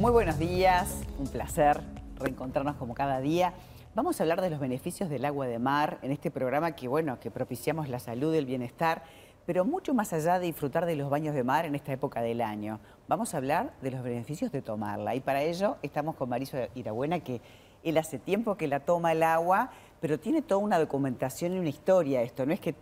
[0.00, 1.82] Muy buenos días, un placer
[2.16, 3.52] reencontrarnos como cada día.
[3.94, 7.20] Vamos a hablar de los beneficios del agua de mar en este programa que, bueno,
[7.20, 9.02] que propiciamos la salud y el bienestar,
[9.44, 12.40] pero mucho más allá de disfrutar de los baños de mar en esta época del
[12.40, 12.80] año.
[13.08, 17.20] Vamos a hablar de los beneficios de tomarla y para ello estamos con Mauricio Irabuena,
[17.20, 17.42] que
[17.82, 19.68] él hace tiempo que la toma el agua,
[20.00, 22.46] pero tiene toda una documentación y una historia esto.
[22.46, 22.74] No es que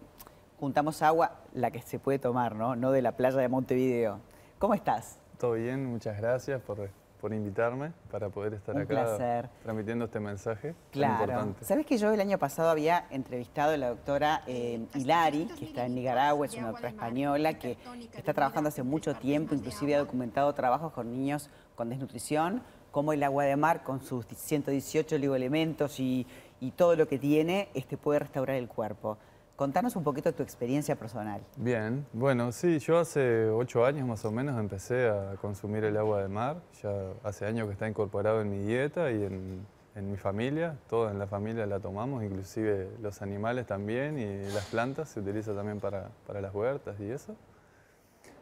[0.61, 2.77] juntamos agua, la que se puede tomar, ¿no?
[2.77, 4.21] No de la playa de Montevideo.
[4.61, 5.19] ¿Cómo estás?
[5.37, 6.79] Todo bien, muchas gracias por
[7.21, 11.23] por invitarme para poder estar acá transmitiendo este mensaje claro.
[11.23, 11.65] importante.
[11.65, 15.87] Sabes que yo el año pasado había entrevistado a la doctora eh, Hilari, que está
[15.87, 17.77] en Nicaragua, es una doctora española que
[18.17, 23.23] está trabajando hace mucho tiempo, inclusive ha documentado trabajos con niños con desnutrición, como el
[23.23, 26.27] agua de mar con sus 118 oligoelementos y,
[26.61, 29.19] y todo lo que tiene este, puede restaurar el cuerpo.
[29.59, 31.41] Contanos un poquito de tu experiencia personal.
[31.57, 36.23] Bien, bueno, sí, yo hace ocho años más o menos empecé a consumir el agua
[36.23, 36.59] de mar.
[36.81, 36.93] Ya
[37.25, 40.79] hace años que está incorporado en mi dieta y en, mi familia.
[40.89, 45.53] Todos en la familia la tomamos, inclusive los animales también y las plantas se utiliza
[45.53, 46.09] también para,
[46.41, 47.35] las huertas y eso.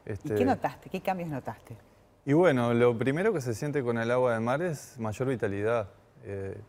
[0.04, 0.90] ¿Y este, qué notaste?
[0.90, 1.78] ¿Qué cambios notaste?
[2.26, 5.88] Y bueno, lo primero que se siente con el agua de mar es mayor vitalidad.
[6.24, 6.60] Eh,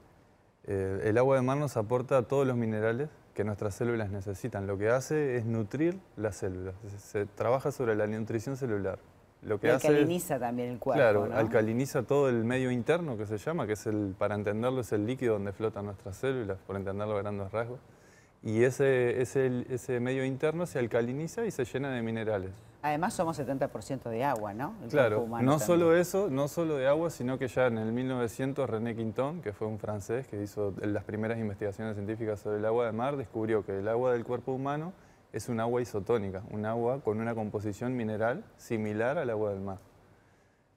[0.67, 4.65] eh, el agua de mar nos aporta todos los minerales que nuestras células necesitan.
[4.65, 6.73] Lo que hace es nutrir las células.
[6.97, 8.97] Se, trabaja sobre la nutrición celular.
[9.43, 10.99] Lo que alcaliniza también el cuerpo.
[10.99, 14.91] Claro, alcaliniza todo el medio interno que se llama, que es el, para entenderlo, es
[14.91, 17.79] el líquido donde flotan nuestras células, por entenderlo a grandes rasgos.
[18.41, 22.49] Y ese, ese, ese medio interno se alcaliniza y se llena de minerales.
[22.87, 24.73] Además somos 70% de agua, ¿no?
[24.89, 28.95] claro, no solo eso, no solo de agua, sino que ya en el 1900 René
[28.95, 32.93] Quinton, que fue un francés que hizo las primeras investigaciones científicas sobre el agua de
[32.93, 34.93] mar, descubrió que el agua del cuerpo humano
[35.33, 39.79] es un agua isotónica, un agua con una composición mineral similar al agua del mar.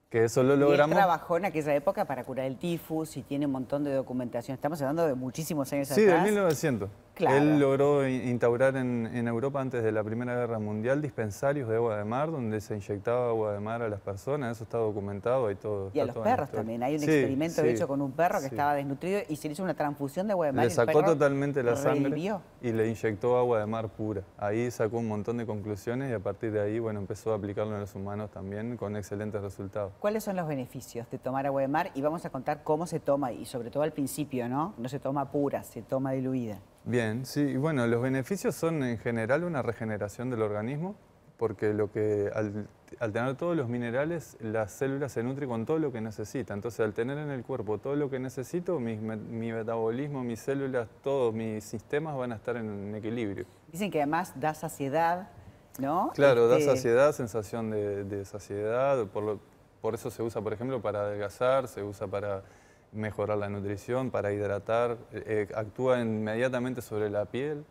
[0.09, 0.89] Que eso lo logramos.
[0.89, 3.93] Y él trabajó en aquella época para curar el tifus y tiene un montón de
[3.93, 4.55] documentación.
[4.55, 6.19] Estamos hablando de muchísimos años sí, atrás.
[6.19, 6.89] Sí, de 1900.
[7.17, 12.03] Él logró instaurar en, Europa antes de la Primera Guerra Mundial dispensarios de agua de
[12.03, 15.91] mar donde se inyectaba agua de mar a las personas, eso está documentado y todo.
[15.93, 19.21] Y a los perros también, hay un experimento hecho con un perro que estaba desnutrido
[19.27, 20.65] y se le hizo una transfusión de agua de mar.
[20.65, 24.23] Le sacó totalmente la sangre y le inyectó agua de mar pura.
[24.37, 27.73] Ahí sacó un montón de conclusiones y a partir de ahí bueno, empezó a aplicarlo
[27.73, 29.93] en los humanos también con excelentes resultados.
[29.99, 31.91] ¿Cuáles son los beneficios de tomar agua de mar?
[31.95, 34.73] Y vamos a contar cómo se toma y sobre todo al principio, ¿no?
[34.77, 36.59] No se toma pura, se toma diluida.
[36.83, 40.95] Bien, sí, bueno, los beneficios son en general una regeneración del organismo,
[41.37, 42.67] porque lo que al,
[43.13, 46.53] tener todos los minerales, las células se nutren con todo lo que necesita.
[46.53, 51.33] Entonces, al tener en el cuerpo todo lo que necesito, mi, metabolismo, mis células, todos
[51.33, 53.45] mis sistemas van a estar en, equilibrio.
[53.71, 55.29] Dicen que además da saciedad,
[55.79, 56.11] ¿no?
[56.15, 59.39] Claro, da este saciedad, sensación de, saciedad, por,
[59.81, 62.41] por eso se usa, por ejemplo, para adelgazar, se usa para
[62.91, 67.63] mejorar la nutrición, para hidratar, eh, eh, actúa inmediatamente sobre la piel.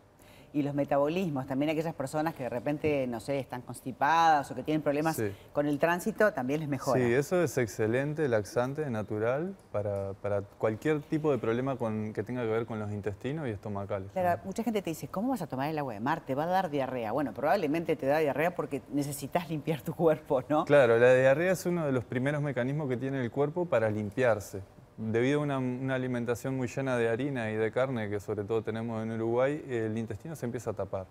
[0.53, 4.65] Y los metabolismos, también aquellas personas que de repente, no sé, están constipadas o que
[4.65, 5.23] tienen problemas
[5.53, 7.01] con el tránsito, también les mejora.
[7.01, 10.13] Sí, eso es excelente, laxante, natural, para,
[10.59, 14.11] cualquier tipo de problema con, que tenga que ver con los intestinos y estomacales.
[14.11, 16.23] Claro, mucha gente te dice, ¿cómo vas a tomar el agua de mar?
[16.27, 17.13] Te va a dar diarrea.
[17.13, 20.65] Bueno, probablemente te da diarrea porque necesitas limpiar tu cuerpo, ¿no?
[20.65, 24.63] Claro, la diarrea es uno de los primeros mecanismos que tiene el cuerpo para limpiarse
[25.01, 29.03] debido a una, alimentación muy llena de harina y de carne que sobre todo tenemos
[29.03, 31.07] en Uruguay, el intestino se empieza a tapar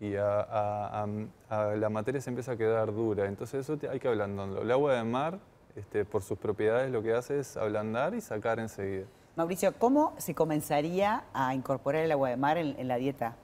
[0.00, 1.06] y a,
[1.50, 3.26] la materia se empieza a quedar dura.
[3.26, 4.62] Entonces eso hay que ablandarlo.
[4.62, 5.38] El agua de mar,
[5.76, 9.06] este, por sus propiedades, lo que hace es ablandar y sacar enseguida.
[9.36, 13.36] Mauricio, ¿cómo se comenzaría a incorporar el agua de mar en la dieta?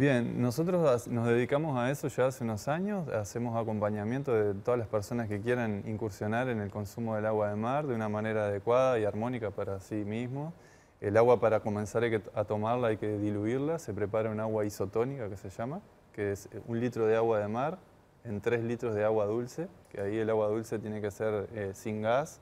[0.00, 4.88] Bien, nosotros nos dedicamos a eso ya hace unos años, hacemos acompañamiento de todas las
[4.88, 8.98] personas que quieran incursionar en el consumo del agua de mar de una manera adecuada
[8.98, 10.54] y armónica para sí mismo.
[11.02, 12.02] El agua para comenzar
[12.34, 15.82] a tomarla hay que diluirla, se prepara un agua isotónica que se llama,
[16.14, 17.78] que es un litro de agua de mar
[18.24, 21.72] en tres litros de agua dulce, que ahí el agua dulce tiene que ser eh,
[21.74, 22.40] sin gas,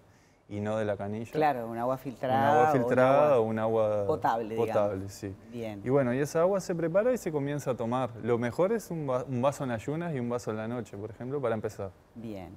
[0.48, 1.30] y no de la canilla.
[1.30, 2.50] Claro, un agua filtrada.
[2.50, 4.56] Un agua filtrada o un agua, potable.
[4.56, 5.34] Potable, sí.
[5.52, 5.80] Bien.
[5.84, 8.10] Y bueno, y esa agua se prepara y se comienza a tomar.
[8.22, 11.40] Lo mejor es un, vaso en ayunas y un vaso en la noche, por ejemplo,
[11.40, 11.90] para empezar.
[12.14, 12.56] Bien.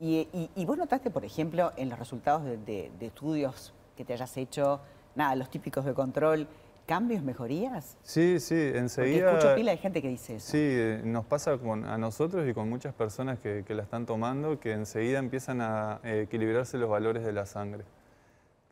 [0.00, 0.26] Y,
[0.64, 2.56] vos notaste, por ejemplo, en los resultados de,
[2.98, 4.80] de estudios que te hayas hecho,
[5.14, 6.48] nada, los típicos de control,
[6.86, 7.96] cambios, mejorías?
[8.02, 9.30] Sí, sí, enseguida...
[9.30, 10.50] Porque escucho pila de gente que dice eso.
[10.50, 14.72] Sí, nos pasa con, a nosotros y con muchas personas que, la están tomando que
[14.72, 17.84] enseguida empiezan a equilibrarse los valores de la sangre.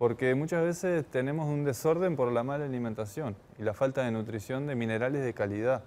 [0.01, 4.67] Porque muchas veces tenemos un desorden por la mala alimentación y la falta de nutrición
[4.67, 5.83] de minerales de calidad.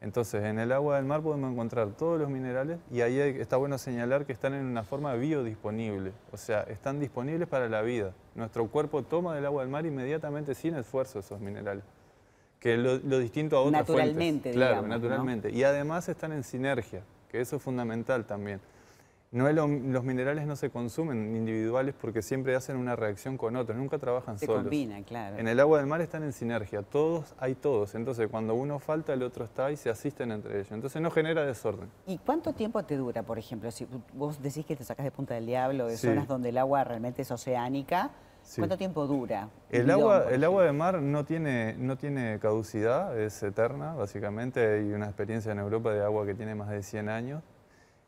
[0.00, 3.78] Entonces, en el agua del mar podemos encontrar todos los minerales y ahí está bueno
[3.78, 8.12] señalar que están en una forma biodisponible, o sea, están disponibles para la vida.
[8.34, 11.84] Nuestro cuerpo toma del agua del mar inmediatamente sin esfuerzo esos minerales,
[12.60, 14.54] que lo, distinto a otras naturalmente, fuentes.
[14.54, 15.50] Claro, naturalmente.
[15.50, 18.60] Y además están en sinergia, que eso es fundamental también.
[19.34, 23.98] No los minerales no se consumen individuales porque siempre hacen una reacción con otros, nunca
[23.98, 24.60] trabajan se solos.
[24.62, 25.38] Se combinan, claro.
[25.38, 27.96] En el agua del mar están en sinergia, todos hay todos.
[27.96, 30.70] Entonces cuando uno falta, el otro está y se asisten entre ellos.
[30.70, 31.88] Entonces no genera desorden.
[32.06, 33.72] ¿Y cuánto tiempo te dura, por ejemplo?
[33.72, 36.84] Si vos decís que te sacas de Punta del Diablo, de zonas donde el agua
[36.84, 38.12] realmente es oceánica,
[38.56, 39.48] ¿cuánto tiempo dura?
[39.68, 44.74] El agua, el agua de mar no tiene, no tiene caducidad, es eterna, básicamente.
[44.76, 47.42] Hay una experiencia en Europa de agua que tiene más de 100 años.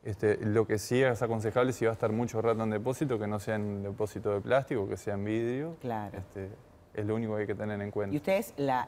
[0.02, 3.26] Este, lo que sí es aconsejable si va a estar mucho rato en depósito, que
[3.26, 5.76] no sea en depósito de plástico, que sea en vidrio.
[5.80, 6.16] Claro.
[6.16, 6.50] Este,
[6.96, 8.14] es lo único que hay que tener en cuenta.
[8.14, 8.86] Y ustedes la,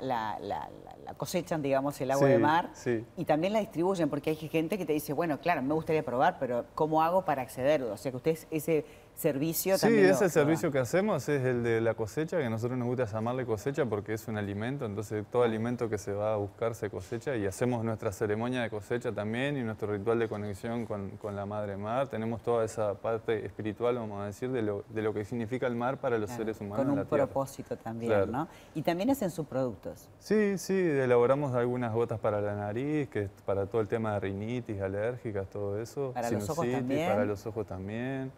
[1.17, 2.71] cosechan, digamos, el agua de mar
[3.17, 6.39] y también la distribuyen, porque hay gente que te dice, bueno, claro, me gustaría probar,
[6.39, 7.83] pero ¿cómo hago para acceder?
[7.83, 8.87] O sea, que ustedes ese
[9.19, 10.05] servicio sí, también.
[10.07, 13.05] Sí, ese servicio que hacemos es el de la cosecha, que a nosotros nos gusta
[13.05, 16.89] llamarle cosecha porque es un alimento, entonces todo alimento que se va a buscar se
[16.89, 21.47] cosecha y hacemos nuestra ceremonia de cosecha también y nuestro ritual de conexión con, la
[21.47, 22.09] Madre Mar.
[22.09, 25.75] Tenemos toda esa parte espiritual, vamos a decir, de lo, de lo que significa el
[25.75, 26.87] mar para los seres humanos.
[26.87, 28.49] Con un propósito también, ¿no?
[28.75, 30.09] Y también hacen sus productos.
[30.21, 34.21] Sí, sí, elaboramos algunas gotas para la nariz, que es para todo el tema de
[34.21, 36.13] rinitis, alérgicas, todo eso.
[36.15, 37.11] Para los ojos también.
[37.11, 38.31] Para los ojos también.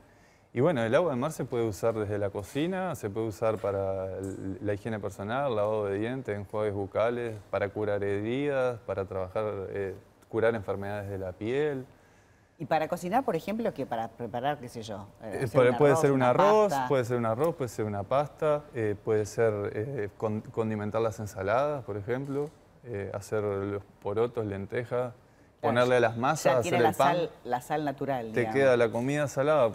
[0.53, 3.59] Y bueno, el agua de mar se puede usar desde la cocina, se puede usar
[3.59, 4.09] para
[4.61, 9.95] la higiene personal, lavado de dientes, enjuagues bucales, para curar heridas, para trabajar, eh,
[10.29, 11.87] curar enfermedades de la piel.
[12.59, 15.07] Y para cocinar, por ejemplo, que para preparar, qué sé yo.
[15.23, 19.27] Eh, puede, ser un arroz, puede ser un arroz, puede ser una pasta, eh, puede
[19.27, 20.11] ser
[20.53, 22.51] condimentar las ensaladas, por ejemplo,
[23.15, 25.15] hacer los porotos, lentejas,
[25.61, 27.17] ponerle a las masas, hacer el la pan.
[27.17, 28.33] Sal, la sal natural.
[28.33, 29.71] Te queda la comida salada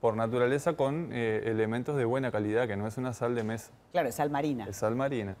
[0.00, 3.72] por naturaleza con eh, elementos de buena calidad, que no es una sal de mesa.
[3.92, 4.66] Claro, es sal marina.
[4.68, 5.36] Es sal marina,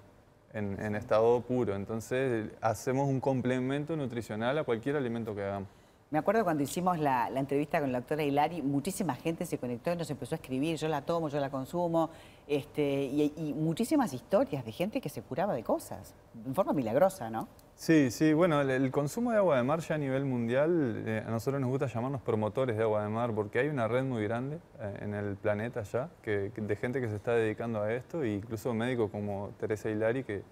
[0.52, 1.76] en, estado puro.
[1.76, 5.68] Entonces hacemos un complemento nutricional a cualquier alimento que hagamos.
[6.10, 9.96] Me acuerdo cuando hicimos la, entrevista con la doctora Hilari, muchísima gente se conectó y
[9.96, 12.10] nos empezó a escribir, yo la tomo, yo la consumo,
[12.46, 16.14] este, y, y muchísimas historias de gente que se curaba de cosas,
[16.46, 17.46] en forma milagrosa, ¿no?
[17.78, 21.30] Sí, sí, bueno, el, consumo de agua de mar ya a nivel mundial, eh, a
[21.30, 24.58] nosotros nos gusta llamarnos promotores de agua de mar porque hay una red muy grande
[24.80, 28.34] eh, en el planeta ya que, de gente que se está dedicando a esto e
[28.34, 30.42] incluso médicos como Teresa Hilari que,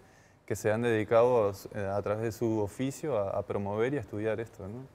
[0.47, 4.39] que se han dedicado eh, a, través de su oficio a, promover y a estudiar
[4.39, 4.69] esto.
[4.69, 4.87] ¿no?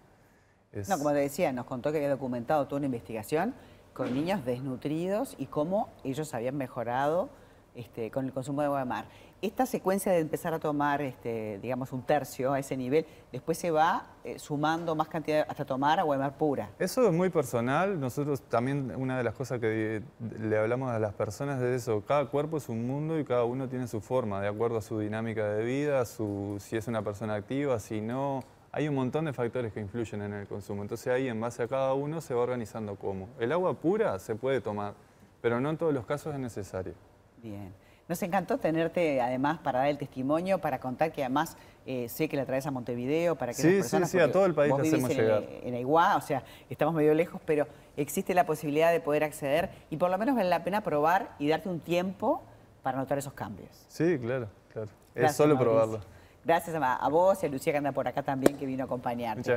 [0.87, 3.53] No, como te decía, nos contó que había documentado toda una investigación
[3.93, 7.29] con niños desnutridos y cómo ellos habían mejorado
[7.75, 9.05] este, con el consumo de agua de mar.
[9.41, 13.71] Esta secuencia de empezar a tomar, este, digamos, un tercio a ese nivel, después se
[13.71, 16.69] va eh, sumando más cantidad hasta tomar agua de mar pura.
[16.77, 17.99] Eso es muy personal.
[17.99, 20.03] Nosotros también, una de las cosas que
[20.39, 22.03] le hablamos a las personas es eso.
[22.05, 24.99] Cada cuerpo es un mundo y cada uno tiene su forma, de acuerdo a su
[24.99, 28.43] dinámica de vida, su, si es una persona activa, si no.
[28.73, 30.81] Hay un montón de factores que influyen en el consumo.
[30.81, 33.27] Entonces ahí, en base a cada uno, se va organizando cómo.
[33.39, 34.93] El agua pura se puede tomar,
[35.41, 36.93] pero no en todos los casos es necesario.
[37.43, 37.73] Bien.
[38.07, 42.37] Nos encantó tenerte además para dar el testimonio, para contar que además eh, sé que
[42.37, 44.09] la traes a Montevideo, para que sí, las personas...
[44.09, 45.43] Sí, sí, a todo el país le hacemos en, llegar.
[45.63, 49.97] En Aiguá, o sea, estamos medio lejos, pero existe la posibilidad de poder acceder y
[49.97, 52.41] por lo menos vale la pena probar y darte un tiempo
[52.83, 53.85] para notar esos cambios.
[53.87, 54.89] Sí, claro, claro.
[55.15, 56.01] es solo probarlo.
[56.43, 59.43] Gracias a, vos y a Lucía que anda por acá también, que vino a acompañarte.